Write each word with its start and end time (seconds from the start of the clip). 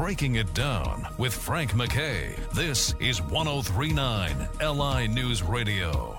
Breaking 0.00 0.36
It 0.36 0.54
Down 0.54 1.06
with 1.18 1.34
Frank 1.34 1.74
MacKay. 1.76 2.34
This 2.54 2.94
is 3.00 3.20
1039 3.20 4.48
LI 4.58 5.06
News 5.06 5.42
Radio. 5.42 6.16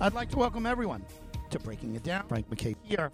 I'd 0.00 0.14
like 0.14 0.30
to 0.30 0.38
welcome 0.38 0.64
everyone 0.64 1.04
to 1.50 1.58
Breaking 1.58 1.96
It 1.96 2.04
Down. 2.04 2.24
Frank 2.28 2.48
MacKay 2.48 2.76
here 2.84 3.10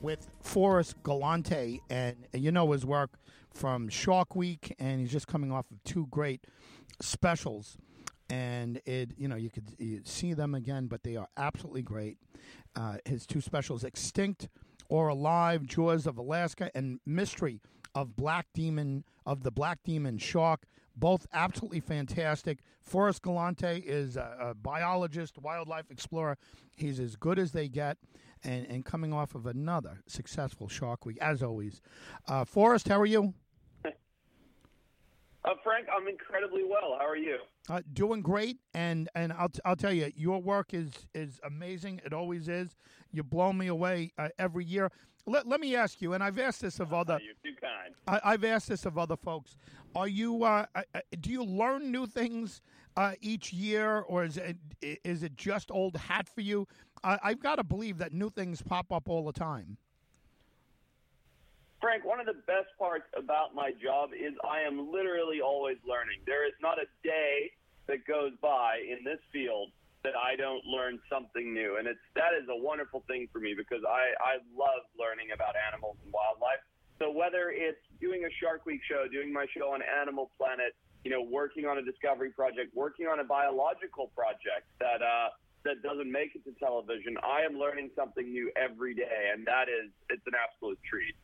with 0.00 0.28
Forrest 0.42 0.94
Galante, 1.02 1.82
and 1.90 2.14
you 2.32 2.52
know 2.52 2.70
his 2.70 2.86
work 2.86 3.18
from 3.52 3.88
Shark 3.88 4.36
Week, 4.36 4.72
and 4.78 5.00
he's 5.00 5.10
just 5.10 5.26
coming 5.26 5.50
off 5.50 5.68
of 5.72 5.82
two 5.82 6.06
great 6.06 6.44
specials. 7.02 7.76
And 8.30 8.80
it, 8.86 9.10
you 9.18 9.26
know, 9.26 9.34
you 9.34 9.50
could 9.50 10.06
see 10.06 10.34
them 10.34 10.54
again, 10.54 10.86
but 10.86 11.02
they 11.02 11.16
are 11.16 11.26
absolutely 11.36 11.82
great. 11.82 12.18
Uh, 12.76 12.98
his 13.04 13.26
two 13.26 13.40
specials, 13.40 13.82
Extinct 13.82 14.48
or 14.88 15.08
Alive, 15.08 15.66
Jaws 15.66 16.06
of 16.06 16.18
Alaska, 16.18 16.70
and 16.74 17.00
Mystery 17.06 17.60
of 17.94 18.16
Black 18.16 18.46
Demon 18.54 19.04
of 19.24 19.42
the 19.42 19.50
Black 19.50 19.78
Demon 19.84 20.18
Shark. 20.18 20.64
Both 20.98 21.26
absolutely 21.32 21.80
fantastic. 21.80 22.60
Forrest 22.80 23.22
Galante 23.22 23.82
is 23.84 24.16
a, 24.16 24.36
a 24.40 24.54
biologist, 24.54 25.38
wildlife 25.38 25.90
explorer. 25.90 26.38
He's 26.74 26.98
as 27.00 27.16
good 27.16 27.38
as 27.38 27.52
they 27.52 27.68
get, 27.68 27.98
and, 28.44 28.66
and 28.66 28.84
coming 28.84 29.12
off 29.12 29.34
of 29.34 29.46
another 29.46 30.02
successful 30.06 30.68
Shark 30.68 31.04
Week, 31.04 31.18
as 31.20 31.42
always. 31.42 31.82
Uh, 32.26 32.44
Forrest, 32.44 32.88
how 32.88 33.00
are 33.00 33.06
you? 33.06 33.34
Uh, 35.46 35.54
Frank, 35.62 35.86
I'm 35.96 36.08
incredibly 36.08 36.64
well. 36.64 36.96
How 36.98 37.06
are 37.06 37.16
you? 37.16 37.38
Uh, 37.68 37.80
doing 37.92 38.20
great, 38.20 38.58
and 38.74 39.08
and 39.14 39.32
I'll 39.32 39.48
t- 39.48 39.60
I'll 39.64 39.76
tell 39.76 39.92
you, 39.92 40.10
your 40.16 40.42
work 40.42 40.74
is 40.74 40.90
is 41.14 41.38
amazing. 41.44 42.00
It 42.04 42.12
always 42.12 42.48
is. 42.48 42.74
You 43.12 43.22
blow 43.22 43.52
me 43.52 43.68
away 43.68 44.12
uh, 44.18 44.28
every 44.38 44.64
year. 44.64 44.90
Let, 45.28 45.48
let 45.48 45.60
me 45.60 45.74
ask 45.74 46.00
you, 46.00 46.12
and 46.14 46.22
I've 46.22 46.38
asked 46.38 46.62
this 46.62 46.80
of 46.80 46.92
other. 46.92 47.20
You're 47.22 47.34
too 47.42 47.58
kind. 47.60 47.94
I, 48.08 48.32
I've 48.32 48.44
asked 48.44 48.68
this 48.68 48.86
of 48.86 48.98
other 48.98 49.16
folks. 49.16 49.56
Are 49.94 50.08
you? 50.08 50.42
Uh, 50.42 50.66
uh, 50.74 50.82
uh, 50.94 51.00
do 51.20 51.30
you 51.30 51.44
learn 51.44 51.92
new 51.92 52.06
things 52.06 52.60
uh, 52.96 53.12
each 53.20 53.52
year, 53.52 54.00
or 54.00 54.24
is 54.24 54.36
it 54.38 54.56
is 54.82 55.22
it 55.22 55.36
just 55.36 55.70
old 55.70 55.96
hat 55.96 56.28
for 56.28 56.40
you? 56.40 56.66
I, 57.04 57.18
I've 57.22 57.40
got 57.40 57.56
to 57.56 57.64
believe 57.64 57.98
that 57.98 58.12
new 58.12 58.30
things 58.30 58.62
pop 58.62 58.92
up 58.92 59.08
all 59.08 59.24
the 59.24 59.32
time. 59.32 59.78
Frank, 61.86 62.02
one 62.02 62.18
of 62.18 62.26
the 62.26 62.42
best 62.50 62.66
parts 62.82 63.06
about 63.14 63.54
my 63.54 63.70
job 63.70 64.10
is 64.10 64.34
I 64.42 64.66
am 64.66 64.90
literally 64.90 65.38
always 65.38 65.78
learning. 65.86 66.18
There 66.26 66.42
is 66.42 66.58
not 66.58 66.82
a 66.82 66.90
day 67.06 67.54
that 67.86 68.02
goes 68.10 68.34
by 68.42 68.82
in 68.82 69.06
this 69.06 69.22
field 69.30 69.70
that 70.02 70.18
I 70.18 70.34
don't 70.34 70.66
learn 70.66 70.98
something 71.06 71.54
new, 71.54 71.78
and 71.78 71.86
it's 71.86 72.02
that 72.18 72.34
is 72.34 72.50
a 72.50 72.58
wonderful 72.58 73.06
thing 73.06 73.30
for 73.30 73.38
me 73.38 73.54
because 73.54 73.86
I 73.86 74.18
I 74.18 74.42
love 74.50 74.82
learning 74.98 75.30
about 75.30 75.54
animals 75.54 75.94
and 76.02 76.10
wildlife. 76.10 76.58
So 76.98 77.14
whether 77.14 77.54
it's 77.54 77.78
doing 78.02 78.26
a 78.26 78.32
Shark 78.42 78.66
Week 78.66 78.82
show, 78.90 79.06
doing 79.06 79.30
my 79.30 79.46
show 79.54 79.70
on 79.70 79.78
Animal 79.86 80.34
Planet, 80.34 80.74
you 81.06 81.14
know, 81.14 81.22
working 81.22 81.70
on 81.70 81.78
a 81.78 81.86
discovery 81.86 82.34
project, 82.34 82.74
working 82.74 83.06
on 83.06 83.22
a 83.22 83.26
biological 83.30 84.10
project 84.10 84.66
that 84.82 85.06
uh, 85.06 85.30
that 85.62 85.86
doesn't 85.86 86.10
make 86.10 86.34
it 86.34 86.42
to 86.50 86.52
television, 86.58 87.14
I 87.22 87.46
am 87.46 87.54
learning 87.54 87.94
something 87.94 88.26
new 88.26 88.50
every 88.58 88.98
day, 88.98 89.30
and 89.30 89.46
that 89.46 89.70
is 89.70 89.94
it's 90.10 90.26
an 90.26 90.34
absolute 90.34 90.82
treat. 90.82 91.14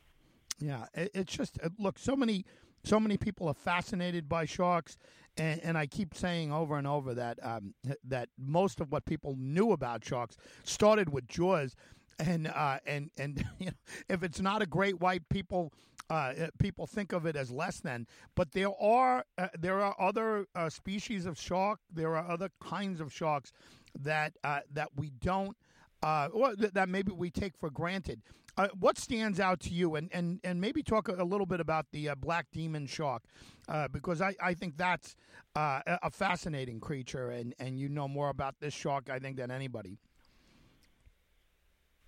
Yeah, 0.62 0.86
it, 0.94 1.10
it's 1.12 1.36
just 1.36 1.58
uh, 1.62 1.70
look 1.78 1.98
so 1.98 2.14
many 2.14 2.44
so 2.84 3.00
many 3.00 3.16
people 3.16 3.48
are 3.48 3.54
fascinated 3.54 4.28
by 4.28 4.44
sharks, 4.44 4.96
and, 5.36 5.60
and 5.62 5.78
I 5.78 5.86
keep 5.86 6.14
saying 6.14 6.52
over 6.52 6.78
and 6.78 6.86
over 6.86 7.14
that 7.14 7.38
um, 7.42 7.74
that 8.04 8.28
most 8.38 8.80
of 8.80 8.92
what 8.92 9.04
people 9.04 9.34
knew 9.36 9.72
about 9.72 10.04
sharks 10.04 10.36
started 10.62 11.08
with 11.08 11.26
Jaws, 11.26 11.74
and 12.20 12.46
uh, 12.46 12.78
and 12.86 13.10
and 13.18 13.44
you 13.58 13.66
know, 13.66 13.72
if 14.08 14.22
it's 14.22 14.40
not 14.40 14.62
a 14.62 14.66
great 14.66 15.00
white, 15.00 15.28
people 15.28 15.72
uh, 16.10 16.34
people 16.60 16.86
think 16.86 17.12
of 17.12 17.26
it 17.26 17.34
as 17.34 17.50
less 17.50 17.80
than. 17.80 18.06
But 18.36 18.52
there 18.52 18.72
are 18.80 19.24
uh, 19.38 19.48
there 19.58 19.80
are 19.80 19.96
other 19.98 20.46
uh, 20.54 20.70
species 20.70 21.26
of 21.26 21.40
shark. 21.40 21.80
There 21.92 22.16
are 22.16 22.30
other 22.30 22.50
kinds 22.62 23.00
of 23.00 23.12
sharks 23.12 23.52
that 23.98 24.34
uh, 24.44 24.60
that 24.72 24.90
we 24.96 25.10
don't. 25.10 25.56
Uh, 26.04 26.28
or 26.32 26.56
that 26.56 26.88
maybe 26.88 27.12
we 27.12 27.30
take 27.30 27.56
for 27.56 27.70
granted. 27.70 28.20
Uh, 28.58 28.68
what 28.78 28.98
stands 28.98 29.40
out 29.40 29.60
to 29.60 29.70
you, 29.70 29.94
and, 29.94 30.10
and, 30.12 30.38
and 30.44 30.60
maybe 30.60 30.82
talk 30.82 31.08
a, 31.08 31.24
little 31.24 31.46
bit 31.46 31.58
about 31.58 31.86
the 31.90 32.10
uh, 32.10 32.14
black 32.14 32.46
demon 32.52 32.86
shark, 32.86 33.22
uh, 33.68 33.88
because 33.88 34.20
I, 34.20 34.34
I 34.42 34.52
think 34.52 34.76
that's 34.76 35.16
uh, 35.56 35.80
a 36.02 36.10
fascinating 36.10 36.78
creature, 36.78 37.30
and, 37.30 37.54
and 37.58 37.78
you 37.78 37.88
know 37.88 38.06
more 38.06 38.28
about 38.28 38.56
this 38.60 38.74
shark, 38.74 39.08
I 39.08 39.18
think, 39.18 39.38
than 39.38 39.50
anybody. 39.50 39.96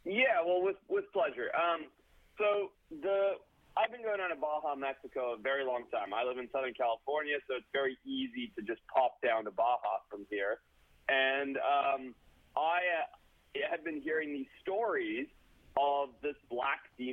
Yeah, 0.04 0.44
well, 0.44 0.62
with 0.62 0.76
with 0.86 1.10
pleasure. 1.14 1.48
Um, 1.56 1.86
so 2.36 2.72
the 2.90 3.40
I've 3.76 3.90
been 3.90 4.02
going 4.02 4.20
on 4.20 4.30
to 4.30 4.36
Baja, 4.36 4.76
Mexico 4.76 5.34
a 5.34 5.40
very 5.40 5.64
long 5.64 5.84
time. 5.90 6.12
I 6.12 6.24
live 6.24 6.38
in 6.38 6.48
Southern 6.52 6.74
California, 6.74 7.36
so 7.48 7.56
it's 7.56 7.66
very 7.72 7.96
easy 8.04 8.52
to 8.56 8.62
just 8.62 8.80
pop 8.86 9.20
down 9.22 9.44
to 9.44 9.50
Baja 9.50 10.04
from 10.10 10.26
here. 10.30 10.60
And 11.08 11.56
um, 11.56 12.14
I 12.54 12.78
uh, 13.02 13.58
had 13.68 13.82
been 13.82 14.00
hearing 14.00 14.32
these 14.32 14.52
stories 14.60 15.26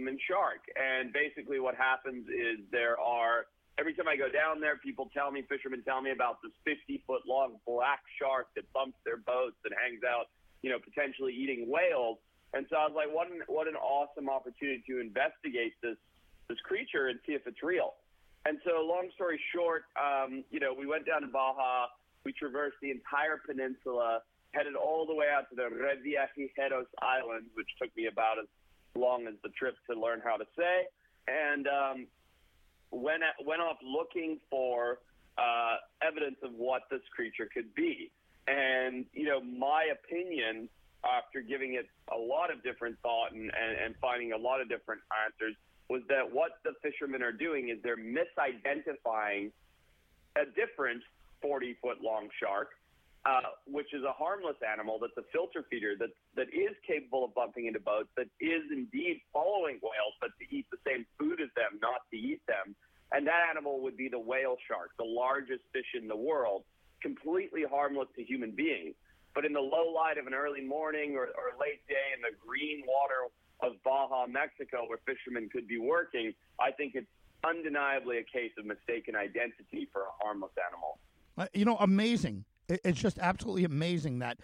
demon 0.02 0.18
shark. 0.28 0.66
And 0.74 1.14
basically, 1.14 1.60
what 1.60 1.76
happens 1.76 2.26
is 2.26 2.66
there 2.72 3.00
are 3.00 3.46
every 3.78 3.94
time 3.94 4.08
I 4.08 4.18
go 4.18 4.30
down 4.30 4.60
there, 4.60 4.78
people 4.78 5.10
tell 5.14 5.30
me, 5.30 5.46
fishermen 5.48 5.84
tell 5.86 6.02
me 6.02 6.12
about 6.12 6.42
this 6.42 6.52
50 6.66 7.04
foot 7.06 7.22
long 7.28 7.62
black 7.66 8.02
shark 8.18 8.48
that 8.56 8.66
bumps 8.74 8.98
their 9.06 9.18
boats 9.18 9.58
and 9.64 9.74
hangs 9.78 10.02
out, 10.02 10.26
you 10.62 10.70
know, 10.70 10.80
potentially 10.82 11.34
eating 11.34 11.70
whales. 11.70 12.18
And 12.54 12.66
so 12.70 12.76
I 12.76 12.90
was 12.90 12.98
like, 12.98 13.14
what 13.14 13.30
an 13.30 13.46
what 13.46 13.68
an 13.68 13.78
awesome 13.78 14.28
opportunity 14.28 14.84
to 14.90 15.00
investigate 15.00 15.78
this 15.86 15.98
this 16.50 16.60
creature 16.66 17.08
and 17.08 17.20
see 17.26 17.34
if 17.34 17.46
it's 17.46 17.62
real. 17.62 17.94
And 18.44 18.58
so, 18.66 18.82
long 18.82 19.08
story 19.14 19.40
short, 19.54 19.86
um, 19.94 20.44
you 20.50 20.60
know, 20.60 20.74
we 20.74 20.90
went 20.90 21.06
down 21.06 21.22
to 21.22 21.30
Baja. 21.30 21.86
We 22.26 22.34
traversed 22.34 22.78
the 22.82 22.90
entire 22.90 23.38
peninsula, 23.38 24.22
headed 24.54 24.76
all 24.76 25.06
the 25.06 25.14
way 25.14 25.26
out 25.30 25.50
to 25.50 25.56
the 25.56 25.70
Revillagigedos 25.70 26.90
Islands, 27.02 27.50
which 27.54 27.70
took 27.82 27.96
me 27.96 28.08
about 28.08 28.38
as 28.42 28.50
long 28.96 29.28
as 29.28 29.36
the 29.44 29.50
trip 29.50 29.76
to 29.90 30.00
learn 30.00 30.22
how 30.24 30.38
to 30.38 30.46
say, 30.58 30.86
and 31.28 31.68
um, 31.68 32.08
went 32.92 33.24
at, 33.24 33.46
went 33.46 33.62
off 33.62 33.78
looking 33.84 34.40
for 34.50 35.00
uh, 35.38 35.76
evidence 36.06 36.38
of 36.44 36.52
what 36.54 36.84
this 36.92 37.02
creature 37.16 37.48
could 37.54 37.74
be. 37.74 38.12
And 38.48 39.06
you 39.14 39.26
know, 39.26 39.42
my 39.42 39.90
opinion 39.92 40.70
after 41.04 41.42
giving 41.42 41.74
it 41.74 41.88
a 42.14 42.18
lot 42.18 42.52
of 42.52 42.62
different 42.64 42.98
thought 43.02 43.32
and, 43.32 43.52
and, 43.58 43.78
and 43.86 43.96
finding 44.00 44.34
a 44.34 44.38
lot 44.38 44.62
of 44.62 44.70
different 44.70 45.02
answers 45.26 45.56
was 45.90 46.02
that 46.10 46.24
what 46.32 46.62
the 46.64 46.74
fishermen 46.82 47.24
are 47.24 47.32
doing 47.32 47.70
is 47.70 47.78
they're 47.84 47.98
misidentifying 47.98 49.52
a 50.38 50.46
different 50.56 51.02
40 51.42 51.76
foot 51.82 51.98
long 52.02 52.30
shark, 52.40 52.70
uh, 53.26 53.54
which 53.68 53.94
is 53.94 54.04
a 54.04 54.12
harmless 54.12 54.58
animal 54.66 54.98
that's 55.00 55.16
a 55.18 55.28
filter 55.32 55.64
feeder 55.70 55.94
that, 56.00 56.10
that 56.36 56.50
is 56.50 56.74
capable 56.86 57.26
of 57.26 57.36
bumping 57.36 57.68
into 57.68 57.80
boats, 57.80 58.10
that 58.18 58.28
is 58.40 58.64
indeed 58.72 59.22
following 59.32 59.78
whales, 59.84 60.16
but 60.20 60.32
to 60.40 60.46
eat 60.50 60.66
the 60.72 60.82
same 60.86 61.06
food 61.20 61.40
as 61.42 61.50
them, 61.56 61.78
not 61.82 62.02
to 62.10 62.18
eat 62.18 62.42
them. 62.48 62.76
And 63.12 63.28
that 63.28 63.46
animal 63.50 63.82
would 63.82 63.98
be 63.98 64.10
the 64.10 64.20
whale 64.20 64.58
shark, 64.68 64.92
the 64.98 65.06
largest 65.06 65.62
fish 65.74 65.94
in 65.94 66.08
the 66.08 66.16
world, 66.16 66.64
completely 67.02 67.64
harmless 67.70 68.08
to 68.16 68.24
human 68.24 68.52
beings. 68.52 68.96
But 69.36 69.46
in 69.46 69.54
the 69.54 69.62
low 69.62 69.94
light 69.94 70.18
of 70.18 70.28
an 70.28 70.34
early 70.34 70.62
morning 70.62 71.16
or, 71.16 71.24
or 71.24 71.56
late 71.60 71.86
day 71.88 72.08
in 72.16 72.22
the 72.22 72.36
green 72.46 72.84
water 72.88 73.30
of 73.62 73.82
Baja, 73.84 74.26
Mexico, 74.28 74.86
where 74.88 75.00
fishermen 75.06 75.50
could 75.50 75.68
be 75.68 75.78
working, 75.78 76.34
I 76.60 76.72
think 76.72 76.96
it's 76.96 77.08
undeniably 77.44 78.18
a 78.18 78.24
case 78.24 78.52
of 78.58 78.66
mistaken 78.66 79.16
identity 79.16 79.88
for 79.94 80.02
a 80.02 80.24
harmless 80.24 80.52
animal. 80.68 81.00
Uh, 81.38 81.48
you 81.54 81.66
know, 81.66 81.78
amazing. 81.80 82.46
It- 82.72 82.82
It's 82.84 83.00
just 83.00 83.20
absolutely 83.20 83.64
amazing 83.66 84.20
that 84.20 84.38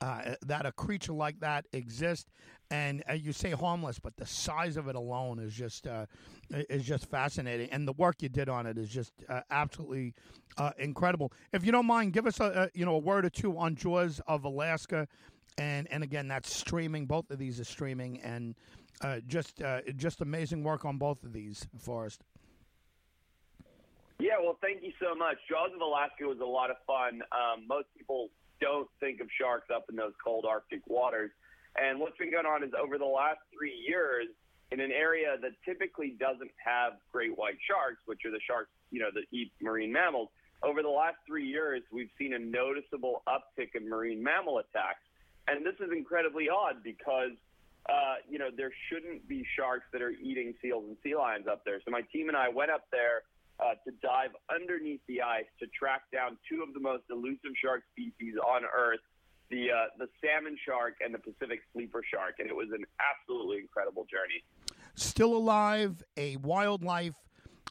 uh, 0.00 0.34
that 0.44 0.66
a 0.66 0.72
creature 0.72 1.12
like 1.12 1.38
that 1.40 1.64
exists. 1.72 2.28
And 2.72 3.04
uh, 3.08 3.12
you 3.12 3.32
say 3.32 3.50
harmless, 3.52 4.00
but 4.00 4.16
the 4.16 4.26
size 4.26 4.76
of 4.76 4.88
it 4.88 4.96
alone 4.96 5.38
is 5.38 5.52
just 5.54 5.86
uh, 5.86 6.06
is 6.50 6.84
just 6.84 7.06
fascinating. 7.10 7.68
And 7.70 7.86
the 7.86 7.92
work 7.92 8.16
you 8.22 8.28
did 8.28 8.48
on 8.48 8.66
it 8.66 8.78
is 8.78 8.88
just 8.88 9.12
uh, 9.28 9.42
absolutely 9.50 10.14
uh, 10.56 10.70
incredible. 10.78 11.32
If 11.52 11.64
you 11.64 11.70
don't 11.70 11.86
mind, 11.86 12.14
give 12.14 12.26
us 12.26 12.40
a, 12.40 12.44
a 12.44 12.68
you 12.78 12.84
know 12.84 12.94
a 12.94 12.98
word 12.98 13.24
or 13.24 13.30
two 13.30 13.56
on 13.58 13.76
Jaws 13.76 14.20
of 14.26 14.44
Alaska. 14.44 15.06
And 15.58 15.86
and 15.92 16.02
again, 16.02 16.28
that's 16.28 16.52
streaming. 16.52 17.06
Both 17.06 17.30
of 17.30 17.38
these 17.38 17.60
are 17.60 17.64
streaming, 17.64 18.20
and 18.22 18.54
uh, 19.02 19.20
just 19.26 19.60
just 19.96 20.20
amazing 20.22 20.64
work 20.64 20.84
on 20.86 20.96
both 20.98 21.22
of 21.24 21.32
these, 21.34 21.66
Forrest. 21.78 22.22
Yeah, 24.22 24.38
well, 24.38 24.56
thank 24.62 24.84
you 24.84 24.92
so 25.02 25.16
much. 25.16 25.34
Jaws 25.50 25.74
of 25.74 25.80
Alaska 25.80 26.22
was 26.30 26.38
a 26.38 26.46
lot 26.46 26.70
of 26.70 26.76
fun. 26.86 27.26
Um, 27.34 27.66
most 27.66 27.88
people 27.98 28.30
don't 28.60 28.86
think 29.00 29.20
of 29.20 29.26
sharks 29.34 29.66
up 29.74 29.86
in 29.90 29.96
those 29.96 30.12
cold 30.22 30.46
Arctic 30.48 30.86
waters. 30.86 31.32
And 31.74 31.98
what's 31.98 32.16
been 32.18 32.30
going 32.30 32.46
on 32.46 32.62
is 32.62 32.70
over 32.78 32.98
the 32.98 33.04
last 33.04 33.40
three 33.50 33.74
years, 33.74 34.28
in 34.70 34.78
an 34.78 34.92
area 34.92 35.34
that 35.42 35.50
typically 35.64 36.14
doesn't 36.20 36.52
have 36.64 37.02
great 37.10 37.36
white 37.36 37.58
sharks, 37.66 37.98
which 38.06 38.20
are 38.24 38.30
the 38.30 38.38
sharks, 38.46 38.70
you 38.92 39.00
know, 39.00 39.10
that 39.12 39.24
eat 39.32 39.50
marine 39.60 39.90
mammals, 39.90 40.28
over 40.62 40.82
the 40.82 40.88
last 40.88 41.16
three 41.26 41.48
years, 41.48 41.82
we've 41.90 42.10
seen 42.16 42.34
a 42.34 42.38
noticeable 42.38 43.24
uptick 43.26 43.74
in 43.74 43.88
marine 43.88 44.22
mammal 44.22 44.58
attacks. 44.58 45.02
And 45.48 45.66
this 45.66 45.74
is 45.80 45.90
incredibly 45.90 46.48
odd 46.48 46.84
because 46.84 47.34
uh, 47.88 48.22
you 48.30 48.38
know, 48.38 48.50
there 48.56 48.70
shouldn't 48.88 49.26
be 49.26 49.44
sharks 49.56 49.86
that 49.92 50.00
are 50.00 50.12
eating 50.22 50.54
seals 50.62 50.84
and 50.86 50.96
sea 51.02 51.16
lions 51.16 51.46
up 51.50 51.64
there. 51.64 51.80
So 51.84 51.90
my 51.90 52.02
team 52.12 52.28
and 52.28 52.36
I 52.36 52.48
went 52.48 52.70
up 52.70 52.86
there 52.92 53.24
uh, 53.62 53.74
to 53.84 53.92
dive 54.02 54.30
underneath 54.54 55.00
the 55.06 55.22
ice 55.22 55.46
to 55.60 55.66
track 55.68 56.02
down 56.12 56.36
two 56.48 56.62
of 56.62 56.74
the 56.74 56.80
most 56.80 57.04
elusive 57.10 57.52
shark 57.62 57.82
species 57.92 58.34
on 58.36 58.62
Earth, 58.64 59.00
the 59.50 59.70
uh, 59.70 59.86
the 59.98 60.08
salmon 60.20 60.56
shark 60.66 60.94
and 61.04 61.14
the 61.14 61.18
Pacific 61.18 61.60
sleeper 61.72 62.02
shark, 62.12 62.34
and 62.38 62.48
it 62.48 62.56
was 62.56 62.68
an 62.74 62.84
absolutely 62.98 63.58
incredible 63.58 64.04
journey. 64.10 64.42
Still 64.94 65.34
alive, 65.34 66.02
a 66.16 66.36
wildlife 66.36 67.14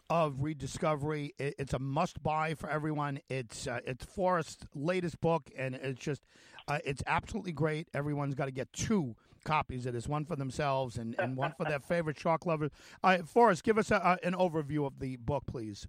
of 0.09 0.41
rediscovery. 0.43 1.33
It's 1.39 1.73
a 1.73 1.79
must 1.79 2.21
buy 2.21 2.55
for 2.55 2.69
everyone. 2.69 3.19
It's 3.29 3.67
uh, 3.67 3.79
it's 3.85 4.05
Forrest's 4.05 4.65
latest 4.73 5.19
book, 5.21 5.49
and 5.57 5.75
it's 5.75 5.99
just 5.99 6.21
uh, 6.67 6.79
it's 6.85 7.03
absolutely 7.07 7.51
great. 7.51 7.89
Everyone's 7.93 8.35
got 8.35 8.45
to 8.45 8.51
get 8.51 8.71
two 8.73 9.15
copies 9.43 9.85
of 9.85 9.93
this, 9.93 10.07
one 10.07 10.25
for 10.25 10.35
themselves 10.35 10.97
and, 10.97 11.15
and 11.19 11.35
one 11.35 11.53
for 11.57 11.63
their 11.69 11.79
favorite 11.79 12.19
shark 12.19 12.45
lovers. 12.45 12.71
Uh, 13.03 13.19
Forrest, 13.19 13.63
give 13.63 13.77
us 13.77 13.91
a, 13.91 13.95
a, 13.95 14.25
an 14.25 14.33
overview 14.33 14.85
of 14.85 14.99
the 14.99 15.17
book, 15.17 15.43
please. 15.47 15.87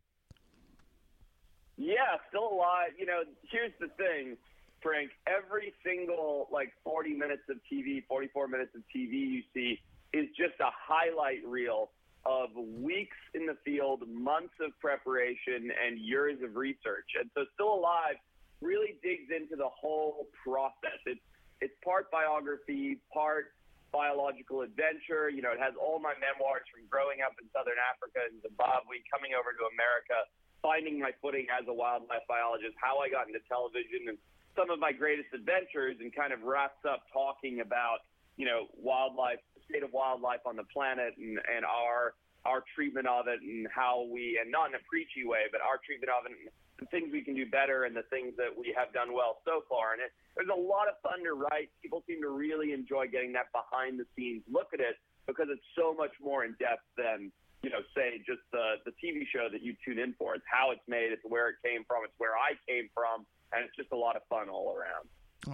Yeah, 1.77 2.17
still 2.29 2.53
alive. 2.53 2.91
You 2.99 3.07
know, 3.07 3.23
here's 3.51 3.73
the 3.81 3.89
thing, 3.97 4.37
Frank. 4.83 5.11
Every 5.27 5.73
single 5.85 6.49
like 6.53 6.73
40 6.85 7.15
minutes 7.15 7.43
of 7.49 7.57
TV, 7.71 8.05
44 8.07 8.49
minutes 8.49 8.75
of 8.75 8.83
TV 8.95 9.13
you 9.13 9.43
see 9.55 9.81
is 10.13 10.29
just 10.37 10.61
a 10.61 10.71
highlight 10.71 11.45
reel 11.47 11.91
of 12.25 12.51
weeks 12.55 13.17
in 13.35 13.47
the 13.47 13.57
field, 13.65 14.03
months 14.09 14.55
of 14.61 14.79
preparation, 14.79 15.73
and 15.85 15.99
years 15.99 16.39
of 16.45 16.55
research. 16.55 17.09
And 17.19 17.29
so, 17.35 17.45
Still 17.55 17.75
Alive 17.75 18.17
really 18.61 18.95
digs 19.03 19.29
into 19.35 19.57
the 19.57 19.69
whole 19.69 20.29
process. 20.45 21.01
It's 21.07 21.21
it's 21.63 21.79
part 21.87 22.11
biography, 22.11 22.99
part 23.15 23.55
biological 23.95 24.67
adventure. 24.67 25.31
You 25.31 25.47
know, 25.47 25.55
it 25.55 25.63
has 25.63 25.79
all 25.79 26.03
my 26.03 26.19
memoirs 26.19 26.67
from 26.67 26.83
growing 26.91 27.23
up 27.23 27.39
in 27.39 27.47
Southern 27.55 27.79
Africa 27.79 28.27
and 28.27 28.43
Zimbabwe, 28.43 28.99
coming 29.07 29.39
over 29.39 29.55
to 29.55 29.71
America, 29.71 30.27
finding 30.59 30.99
my 30.99 31.15
footing 31.23 31.47
as 31.55 31.63
a 31.71 31.75
wildlife 31.75 32.27
biologist, 32.27 32.75
how 32.83 32.99
I 32.99 33.07
got 33.07 33.31
into 33.31 33.39
television, 33.47 34.11
and 34.11 34.19
some 34.59 34.75
of 34.75 34.83
my 34.83 34.91
greatest 34.91 35.31
adventures, 35.31 36.03
and 36.03 36.11
kind 36.11 36.35
of 36.35 36.43
wraps 36.43 36.83
up 36.83 37.07
talking 37.15 37.63
about 37.63 38.03
you 38.35 38.45
know 38.49 38.67
wildlife, 38.75 39.39
the 39.55 39.63
state 39.71 39.87
of 39.87 39.95
wildlife 39.95 40.43
on 40.43 40.59
the 40.59 40.67
planet, 40.75 41.15
and 41.15 41.39
and 41.47 41.63
our 41.63 42.19
our 42.43 42.67
treatment 42.75 43.07
of 43.07 43.31
it, 43.31 43.39
and 43.39 43.71
how 43.71 44.03
we, 44.11 44.35
and 44.43 44.51
not 44.51 44.67
in 44.67 44.75
a 44.75 44.83
preachy 44.91 45.23
way, 45.23 45.47
but 45.55 45.63
our 45.63 45.79
treatment 45.79 46.11
of 46.11 46.27
it. 46.27 46.35
And, 46.35 46.51
the 46.83 46.91
things 46.91 47.15
we 47.15 47.23
can 47.23 47.39
do 47.39 47.47
better 47.47 47.85
and 47.87 47.95
the 47.95 48.07
things 48.11 48.35
that 48.37 48.51
we 48.51 48.75
have 48.77 48.93
done 48.93 49.15
well 49.15 49.39
so 49.47 49.63
far. 49.71 49.95
And 49.95 50.03
it, 50.03 50.11
there's 50.35 50.51
a 50.51 50.59
lot 50.59 50.91
of 50.91 50.99
fun 50.99 51.23
to 51.23 51.39
write. 51.39 51.71
People 51.79 52.03
seem 52.07 52.21
to 52.23 52.31
really 52.35 52.75
enjoy 52.75 53.07
getting 53.07 53.33
that 53.39 53.55
behind 53.55 54.03
the 54.03 54.07
scenes 54.19 54.43
look 54.51 54.75
at 54.75 54.81
it 54.81 54.99
because 55.31 55.47
it's 55.47 55.65
so 55.79 55.95
much 55.95 56.13
more 56.19 56.43
in 56.45 56.59
depth 56.59 56.83
than 56.99 57.31
you 57.63 57.71
know, 57.71 57.79
say 57.95 58.19
just 58.27 58.43
the 58.51 58.83
the 58.83 58.91
TV 58.99 59.23
show 59.31 59.47
that 59.47 59.63
you 59.63 59.79
tune 59.87 59.99
in 59.99 60.15
for. 60.19 60.35
It's 60.35 60.45
how 60.51 60.75
it's 60.75 60.83
made. 60.89 61.15
It's 61.15 61.23
where 61.23 61.49
it 61.49 61.63
came 61.63 61.87
from. 61.87 62.03
It's 62.03 62.19
where 62.19 62.35
I 62.35 62.59
came 62.67 62.91
from, 62.91 63.23
and 63.55 63.63
it's 63.63 63.77
just 63.79 63.95
a 63.95 63.97
lot 63.97 64.19
of 64.19 64.27
fun 64.27 64.51
all 64.51 64.75
around. 64.75 65.07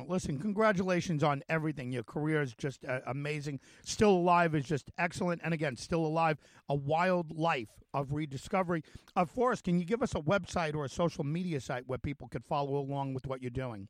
Listen, 0.06 0.38
congratulations 0.38 1.22
on 1.22 1.42
everything. 1.48 1.92
Your 1.92 2.02
career 2.02 2.42
is 2.42 2.54
just 2.54 2.84
uh, 2.84 3.00
amazing. 3.06 3.60
Still 3.84 4.10
Alive 4.10 4.54
is 4.54 4.64
just 4.66 4.90
excellent. 4.98 5.40
And 5.44 5.54
again, 5.54 5.76
Still 5.76 6.04
Alive, 6.04 6.38
a 6.68 6.74
wild 6.74 7.36
life 7.36 7.68
of 7.94 8.12
rediscovery. 8.12 8.82
Uh, 9.16 9.24
Forrest, 9.24 9.64
can 9.64 9.78
you 9.78 9.84
give 9.84 10.02
us 10.02 10.14
a 10.14 10.20
website 10.20 10.74
or 10.74 10.84
a 10.84 10.88
social 10.88 11.24
media 11.24 11.60
site 11.60 11.84
where 11.86 11.98
people 11.98 12.28
could 12.28 12.44
follow 12.44 12.76
along 12.76 13.14
with 13.14 13.26
what 13.26 13.40
you're 13.40 13.50
doing? 13.50 13.88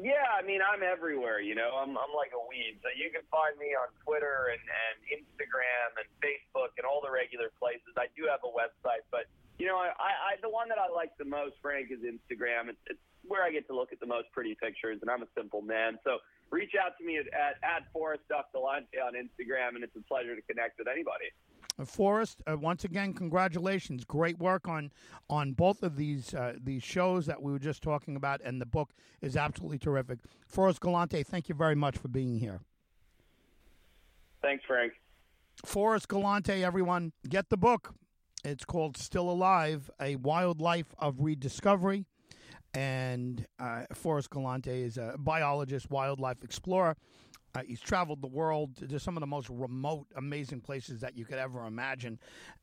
Yeah, 0.00 0.24
I 0.32 0.40
mean, 0.40 0.60
I'm 0.64 0.82
everywhere, 0.82 1.40
you 1.40 1.54
know. 1.54 1.76
I'm, 1.76 1.90
I'm 1.90 2.14
like 2.16 2.32
a 2.32 2.40
weed. 2.48 2.80
So 2.80 2.88
you 2.96 3.12
can 3.12 3.20
find 3.28 3.52
me 3.60 3.76
on 3.76 3.92
Twitter 4.02 4.48
and, 4.48 4.64
and 4.64 4.96
Instagram 5.20 6.00
and 6.00 6.08
Facebook 6.24 6.72
and 6.80 6.88
all 6.88 7.04
the 7.04 7.12
regular 7.12 7.52
places. 7.60 7.92
I 8.00 8.08
do 8.16 8.24
have 8.32 8.40
a 8.40 8.50
website, 8.50 9.04
but, 9.12 9.28
you 9.58 9.66
know, 9.66 9.76
I, 9.76 9.88
I 9.88 10.40
the 10.42 10.50
one 10.50 10.68
that 10.68 10.78
I 10.78 10.92
like 10.92 11.16
the 11.18 11.24
most, 11.24 11.54
Frank, 11.62 11.90
is 11.90 12.00
Instagram. 12.00 12.68
It's, 12.68 12.78
it's 12.86 13.00
where 13.26 13.44
I 13.44 13.50
get 13.50 13.66
to 13.68 13.74
look 13.74 13.92
at 13.92 14.00
the 14.00 14.06
most 14.06 14.26
pretty 14.32 14.56
pictures, 14.60 14.98
and 15.02 15.10
I'm 15.10 15.22
a 15.22 15.28
simple 15.36 15.62
man. 15.62 15.98
So 16.04 16.18
reach 16.50 16.72
out 16.74 16.98
to 16.98 17.04
me 17.04 17.18
at, 17.18 17.26
at, 17.26 17.56
at 17.62 17.92
Forrest 17.92 18.22
on 18.32 19.14
Instagram, 19.14 19.74
and 19.74 19.84
it's 19.84 19.96
a 19.96 20.02
pleasure 20.02 20.34
to 20.34 20.42
connect 20.42 20.78
with 20.78 20.88
anybody. 20.88 21.26
Uh, 21.78 21.84
Forrest, 21.84 22.42
uh, 22.46 22.56
once 22.56 22.84
again, 22.84 23.14
congratulations! 23.14 24.04
Great 24.04 24.38
work 24.38 24.68
on 24.68 24.90
on 25.30 25.52
both 25.52 25.82
of 25.82 25.96
these 25.96 26.34
uh, 26.34 26.54
these 26.62 26.82
shows 26.82 27.26
that 27.26 27.40
we 27.40 27.52
were 27.52 27.58
just 27.58 27.82
talking 27.82 28.16
about, 28.16 28.40
and 28.44 28.60
the 28.60 28.66
book 28.66 28.92
is 29.20 29.36
absolutely 29.36 29.78
terrific. 29.78 30.18
Forrest 30.46 30.80
Galante, 30.80 31.22
thank 31.22 31.48
you 31.48 31.54
very 31.54 31.74
much 31.74 31.96
for 31.96 32.08
being 32.08 32.38
here. 32.38 32.60
Thanks, 34.42 34.64
Frank. 34.66 34.92
Forrest 35.64 36.08
Galante, 36.08 36.64
everyone, 36.64 37.12
get 37.28 37.48
the 37.48 37.56
book. 37.56 37.94
It's 38.44 38.64
called 38.64 38.96
Still 38.96 39.30
Alive: 39.30 39.90
A 40.00 40.16
Wild 40.16 40.60
Life 40.60 40.94
of 40.98 41.20
Rediscovery 41.20 42.06
and 42.74 43.46
uh, 43.58 43.84
Forrest 43.92 44.30
Galante 44.30 44.82
is 44.82 44.96
a 44.96 45.14
biologist, 45.18 45.90
wildlife 45.90 46.42
explorer. 46.42 46.96
Uh, 47.54 47.60
he's 47.66 47.80
traveled 47.80 48.22
the 48.22 48.28
world 48.28 48.76
to 48.88 48.98
some 48.98 49.16
of 49.16 49.20
the 49.20 49.26
most 49.26 49.48
remote, 49.50 50.06
amazing 50.16 50.60
places 50.60 51.00
that 51.00 51.16
you 51.16 51.24
could 51.24 51.38
ever 51.38 51.66
imagine, 51.66 52.18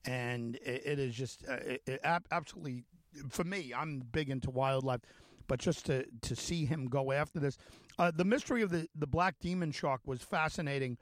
and 0.06 0.56
it, 0.56 0.82
it 0.86 1.00
is 1.00 1.16
just 1.16 1.46
uh, 1.48 1.54
it, 1.54 1.82
it 1.86 2.02
absolutely 2.32 2.84
for 3.30 3.44
me. 3.44 3.72
I'm 3.76 4.00
big 4.12 4.30
into 4.30 4.50
wildlife, 4.50 5.02
but 5.48 5.60
just 5.60 5.86
to 5.86 6.06
to 6.24 6.36
see 6.36 6.66
him 6.66 6.88
go 6.88 7.12
after 7.12 7.40
this, 7.40 7.58
uh, 8.00 8.12
the 8.14 8.26
mystery 8.26 8.64
of 8.64 8.72
the 8.72 8.88
the 8.96 9.08
black 9.08 9.36
demon 9.40 9.72
shark 9.72 10.02
was 10.06 10.22
fascinating 10.24 10.98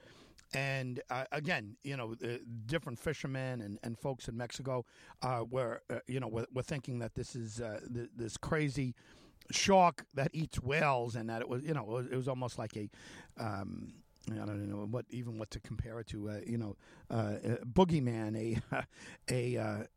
and 0.54 1.02
uh, 1.10 1.26
again, 1.32 1.76
you 1.84 1.98
know, 1.98 2.16
uh, 2.24 2.38
different 2.66 3.00
fishermen 3.00 3.62
and, 3.62 3.80
and 3.84 3.98
folks 3.98 4.28
in 4.28 4.38
Mexico 4.38 4.86
uh, 5.22 5.44
were, 5.50 5.82
uh, 5.90 6.00
you 6.08 6.20
know, 6.20 6.28
were, 6.28 6.46
were, 6.54 6.64
thinking 6.64 7.00
that 7.00 7.16
this 7.16 7.36
is 7.36 7.60
uh, 7.60 7.80
th- 7.94 8.10
this 8.16 8.38
crazy 8.38 8.96
shark 9.52 10.06
that 10.14 10.30
eats 10.34 10.62
whales, 10.62 11.16
and 11.16 11.30
that 11.30 11.42
it 11.42 11.50
was, 11.50 11.64
you 11.64 11.74
know, 11.74 11.82
it 11.82 11.88
was, 11.88 12.06
it 12.08 12.16
was 12.16 12.28
almost 12.28 12.58
like 12.58 12.76
a. 12.78 12.90
Um, 13.38 13.94
I 14.30 14.46
don't 14.46 14.70
know 14.70 14.86
what 14.92 15.06
even 15.10 15.38
what 15.38 15.52
to 15.52 15.60
compare 15.62 16.00
it 16.02 16.08
to. 16.08 16.30
Uh, 16.30 16.40
you 16.46 16.58
know, 16.58 16.76
a 17.10 17.60
boogeyman, 17.66 18.36
a 18.36 18.84
a 19.32 19.88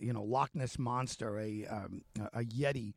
you 0.00 0.12
know 0.12 0.22
Loch 0.22 0.50
Ness 0.54 0.78
monster, 0.78 1.38
a 1.38 1.66
um, 1.66 2.02
a 2.32 2.40
yeti 2.40 2.94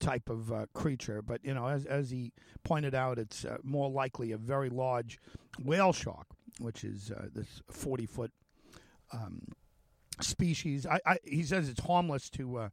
type 0.00 0.28
of 0.28 0.52
uh, 0.52 0.66
creature. 0.74 1.22
But 1.22 1.44
you 1.44 1.54
know, 1.54 1.66
as 1.66 1.84
as 1.86 2.10
he 2.10 2.32
pointed 2.64 2.94
out, 2.94 3.18
it's 3.18 3.44
uh, 3.44 3.58
more 3.62 3.90
likely 3.90 4.32
a 4.32 4.36
very 4.36 4.70
large 4.70 5.18
whale 5.62 5.92
shark, 5.92 6.26
which 6.58 6.84
is 6.84 7.10
uh, 7.10 7.28
this 7.34 7.62
forty 7.70 8.06
foot. 8.06 8.32
Um, 9.12 9.42
species. 10.20 10.84
I, 10.84 11.00
I, 11.06 11.18
he 11.24 11.44
says 11.44 11.68
it's 11.68 11.80
harmless 11.80 12.28
to 12.30 12.58
uh, 12.58 12.68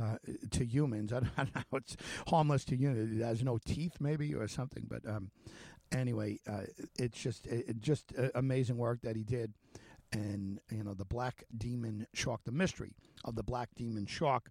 uh, 0.00 0.16
to 0.52 0.64
humans. 0.64 1.12
I 1.12 1.20
don't, 1.20 1.54
know 1.54 1.78
it's 1.78 1.96
harmless 2.28 2.64
to 2.66 2.76
humans. 2.76 3.20
It 3.20 3.24
has 3.24 3.42
no 3.42 3.58
teeth, 3.58 3.96
maybe, 4.00 4.34
or 4.34 4.46
something. 4.48 4.86
But 4.88 5.06
um, 5.08 5.30
anyway, 5.92 6.38
uh, 6.48 6.62
it's 6.98 7.20
just 7.20 7.46
it, 7.46 7.80
just 7.80 8.12
amazing 8.34 8.76
work 8.76 9.00
that 9.02 9.16
he 9.16 9.24
did. 9.24 9.52
And 10.14 10.60
you 10.70 10.84
know 10.84 10.94
the 10.94 11.04
black 11.04 11.42
demon 11.58 12.06
shark, 12.14 12.44
the 12.44 12.52
mystery 12.52 12.92
of 13.24 13.34
the 13.34 13.42
black 13.42 13.70
demon 13.74 14.06
shark, 14.06 14.50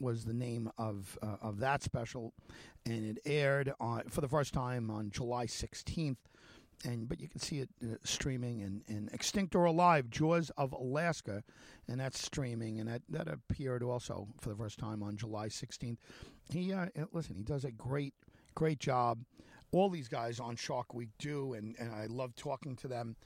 was 0.00 0.24
the 0.24 0.32
name 0.34 0.70
of 0.78 1.18
uh, 1.22 1.36
of 1.42 1.58
that 1.60 1.82
special, 1.82 2.32
and 2.86 3.04
it 3.04 3.18
aired 3.26 3.72
on, 3.78 4.04
for 4.08 4.22
the 4.22 4.28
first 4.28 4.54
time 4.54 4.90
on 4.90 5.10
July 5.10 5.46
16th. 5.46 6.16
And 6.84 7.08
but 7.08 7.20
you 7.20 7.28
can 7.28 7.40
see 7.40 7.60
it 7.60 7.68
uh, 7.84 7.96
streaming 8.04 8.62
and, 8.62 8.82
and 8.88 9.10
Extinct 9.12 9.54
or 9.54 9.66
Alive, 9.66 10.10
Jaws 10.10 10.50
of 10.56 10.72
Alaska, 10.72 11.44
and 11.88 12.00
that's 12.00 12.20
streaming, 12.20 12.80
and 12.80 12.88
that, 12.88 13.02
that 13.10 13.28
appeared 13.28 13.82
also 13.82 14.26
for 14.40 14.48
the 14.48 14.56
first 14.56 14.78
time 14.78 15.02
on 15.02 15.16
July 15.16 15.48
16th. 15.48 15.98
He 16.50 16.72
uh, 16.72 16.86
listen, 17.12 17.36
he 17.36 17.44
does 17.44 17.64
a 17.64 17.70
great 17.70 18.14
great 18.54 18.80
job. 18.80 19.24
All 19.72 19.90
these 19.90 20.08
guys 20.08 20.40
on 20.40 20.56
Shark 20.56 20.92
Week 20.92 21.10
do, 21.18 21.54
and, 21.54 21.76
and 21.78 21.94
I 21.94 22.06
love 22.06 22.34
talking 22.34 22.76
to 22.76 22.88
them 22.88 23.16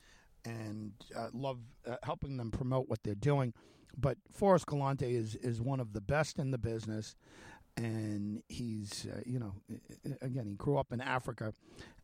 and 0.46 0.92
uh, 1.14 1.28
love 1.34 1.58
uh, 1.86 1.96
helping 2.04 2.36
them 2.36 2.50
promote 2.50 2.88
what 2.88 3.02
they're 3.02 3.14
doing. 3.14 3.52
But 3.98 4.18
Forrest 4.30 4.66
Galante 4.66 5.14
is 5.14 5.34
is 5.36 5.60
one 5.60 5.80
of 5.80 5.92
the 5.92 6.00
best 6.00 6.38
in 6.38 6.50
the 6.50 6.58
business, 6.58 7.16
and 7.76 8.42
he's 8.48 9.06
uh, 9.12 9.20
you 9.26 9.38
know 9.38 9.54
again 10.22 10.46
he 10.46 10.54
grew 10.54 10.78
up 10.78 10.92
in 10.92 11.00
Africa, 11.00 11.52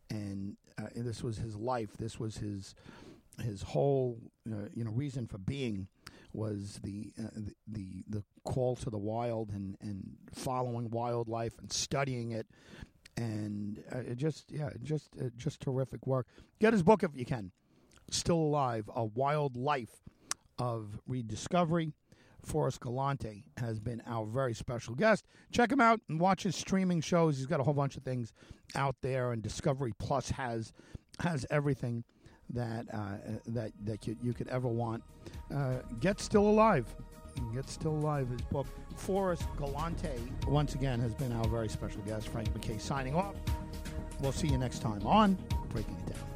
and 0.09 0.57
uh, 0.77 0.87
this 0.95 1.23
was 1.23 1.37
his 1.37 1.55
life. 1.55 1.95
This 1.97 2.19
was 2.19 2.37
his 2.37 2.75
his 3.41 3.61
whole 3.61 4.19
uh, 4.51 4.67
you 4.73 4.83
know 4.83 4.91
reason 4.91 5.27
for 5.27 5.37
being 5.37 5.87
was 6.33 6.79
the, 6.83 7.13
uh, 7.19 7.29
the, 7.35 7.53
the 7.67 8.03
the 8.09 8.23
call 8.43 8.75
to 8.75 8.89
the 8.89 8.97
wild 8.97 9.51
and 9.51 9.77
and 9.81 10.15
following 10.33 10.89
wildlife 10.89 11.53
and 11.59 11.71
studying 11.71 12.31
it 12.31 12.47
and 13.17 13.83
it 13.91 14.15
just 14.15 14.51
yeah 14.51 14.69
just 14.81 15.09
just 15.37 15.59
terrific 15.61 16.07
work 16.07 16.25
get 16.59 16.73
his 16.73 16.81
book 16.81 17.03
if 17.03 17.11
you 17.15 17.25
can 17.25 17.51
still 18.13 18.37
alive 18.37 18.89
a 18.95 19.03
wild 19.05 19.55
life 19.55 20.01
of 20.59 20.99
rediscovery. 21.07 21.93
Forrest 22.45 22.81
Galante 22.81 23.45
has 23.57 23.79
been 23.79 24.01
our 24.05 24.25
very 24.25 24.53
special 24.53 24.95
guest. 24.95 25.25
Check 25.51 25.71
him 25.71 25.79
out 25.79 26.01
and 26.09 26.19
watch 26.19 26.43
his 26.43 26.55
streaming 26.55 26.99
shows. 26.99 27.37
He's 27.37 27.45
got 27.45 27.59
a 27.59 27.63
whole 27.63 27.73
bunch 27.73 27.95
of 27.95 28.03
things 28.03 28.33
out 28.75 28.95
there, 29.01 29.31
and 29.31 29.41
Discovery 29.41 29.93
Plus 29.97 30.29
has 30.31 30.73
has 31.19 31.45
everything 31.49 32.03
that 32.49 32.85
uh, 32.93 33.17
that 33.47 33.71
that 33.85 34.05
you, 34.07 34.17
you 34.21 34.33
could 34.33 34.49
ever 34.49 34.67
want. 34.67 35.03
Uh, 35.53 35.77
Get 35.99 36.19
Still 36.19 36.47
Alive. 36.47 36.93
Get 37.53 37.69
Still 37.69 37.93
Alive. 37.93 38.29
His 38.29 38.41
book. 38.41 38.67
Forrest 38.95 39.47
Galante 39.57 40.21
once 40.47 40.75
again 40.75 40.99
has 40.99 41.15
been 41.15 41.31
our 41.31 41.47
very 41.47 41.69
special 41.69 42.01
guest. 42.01 42.27
Frank 42.27 42.53
MacKay 42.53 42.77
signing 42.77 43.15
off. 43.15 43.35
We'll 44.19 44.31
see 44.31 44.47
you 44.47 44.57
next 44.57 44.79
time 44.79 45.05
on 45.07 45.37
Breaking 45.69 45.95
It 45.95 46.13
Down. 46.13 46.32